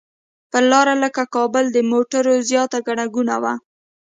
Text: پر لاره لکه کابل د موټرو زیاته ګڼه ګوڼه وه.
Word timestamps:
پر 0.51 0.63
لاره 0.71 0.93
لکه 1.03 1.23
کابل 1.35 1.65
د 1.71 1.77
موټرو 1.91 2.33
زیاته 2.49 2.79
ګڼه 2.87 3.05
ګوڼه 3.15 3.37
وه. 3.43 3.53